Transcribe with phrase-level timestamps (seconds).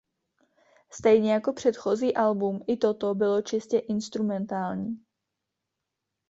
[0.91, 5.05] Stejně jako předchozí album i toto bylo čistě instrumentální.